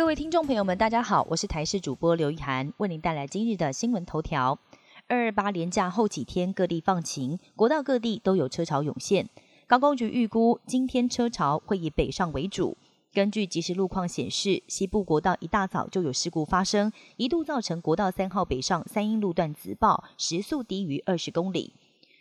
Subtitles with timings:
[0.00, 4.58] 各位听众朋友们，大家好，我是台视主播刘一涵，为您带来今日的新闻头条。
[5.06, 9.28] 二二八连假后几天，各地放晴，国道各地都有车潮涌现。
[9.66, 12.78] 高工局预估，今天车潮会以北上为主。
[13.12, 21.74] 根据即时路况显示，西部国道一大早就有事故发生，一度造成国道三号北上三英路段直爆，时速低于二十公里。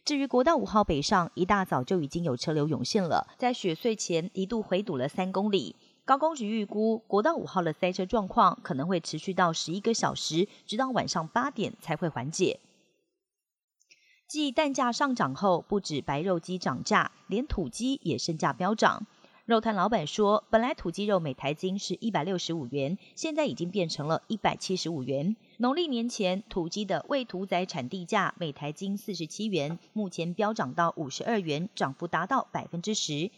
[0.04, 5.78] 至于国道五号北上，一大早就已经有车流涌现了，在雪隧前一度回堵了三公里。
[6.10, 12.60] 高工局预估，国道五号的塞车状况可能会持续到十一个小时，直到晚上八点才会缓解。
[14.28, 19.06] 继蛋价上涨后，不止白肉鸡涨价，连土鸡也身价飙涨。
[19.46, 25.36] 肉摊老板说，本来土鸡肉每台斤是一百六十五元，现在已经变成了一百七十五元。
[25.58, 33.30] 农历年前，土鸡的未屠宰产地价每台斤四十七元，目前飙涨到五十二元，涨幅达到百分之十。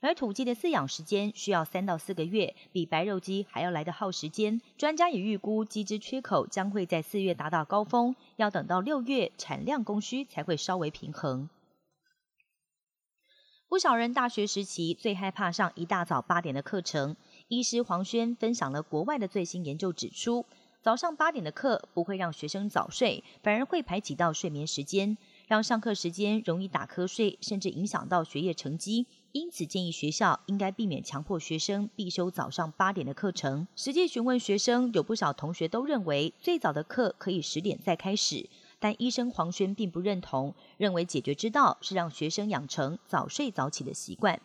[0.00, 4.60] 而土鸡的饲养时间需要三到四个月，比白肉鸡还要来得耗时间。
[4.78, 11.50] 专家也预估，鸡只缺口将会在四月达到高峰，要等到六月产量供需才会稍微平衡。
[13.68, 17.14] 不少人大学时期最害怕上一大早八点的课程。
[17.48, 20.46] 医师黄轩分享了国外的最新研究，指出
[20.82, 29.06] 早上八点的课不会让学生早睡，反而会排挤到睡眠时间，让上课时间容易打瞌睡，甚至影响到学业成绩。
[29.32, 33.68] 因此建议学校应该避免强迫学生必修早上八点的课程。
[33.76, 38.48] 实际询问学生，有不少同学都认为最早的课可以十点再开始。
[38.80, 44.40] 但医生黄轩并不认同，认为解决之道是让学生养成早睡早起的习惯。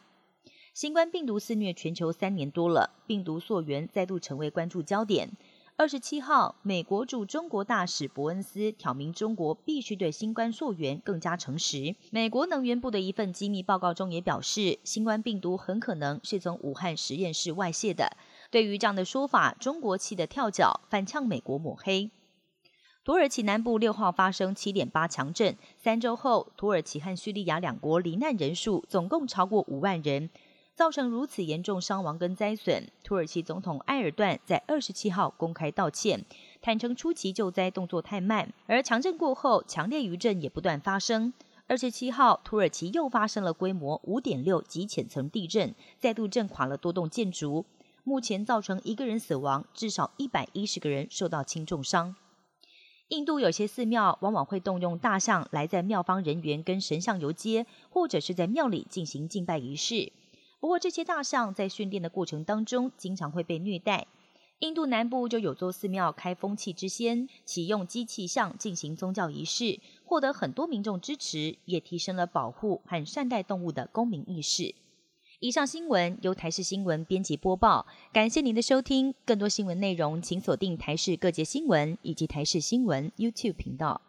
[0.73, 5.31] 新冠病毒肆虐全球三年多了，病毒溯源再度成为关注焦点。
[5.77, 11.97] 二十七号，美国驻中国大使伯恩斯挑明中国必须对新冠溯源更加诚实。
[12.11, 18.15] 美国能源部的一份机密报告中也表示，新冠病毒很可能是从武汉实验室外泄的。
[18.49, 22.09] 对于这样的说法，中国气得跳脚，反呛美国抹黑。
[23.03, 30.29] 土耳其南部六号发生七点八强震，三周后，土耳其和叙利亚两国罹难人数总共超过五万人，
[30.75, 32.89] 造成如此严重伤亡跟灾损。
[33.03, 36.25] 土耳其总统埃尔段在二十七号公开道歉，
[36.61, 41.33] 坦承初期救灾动作太慢，而强震过后，强烈余震也不断发生。
[41.67, 47.65] 二十七号，土耳其又发生了规模五点六级浅层地震，再度震垮了多栋建筑，
[48.03, 52.15] 目前造成一个人死亡，至少一百一十个人受到轻重伤。
[53.07, 60.11] 印度有些寺庙往往会动用大象来在庙方人员跟神像游街，或者是在庙里进行敬拜仪式。
[60.65, 64.07] 不过，这些大象在训练的过程当中，经常会被虐待。
[64.61, 74.73] 印度南部就有座寺庙开风气之先，启用机器象进行宗教仪式，获得很多民众支持，也提升了保护和善待动物的公民意识。
[75.39, 79.13] 以上新闻由台视新闻编辑播报，感谢您的收听。
[79.23, 84.01] 更多新闻内容，请锁定台视各界新闻以及台视新闻 YouTube 频道。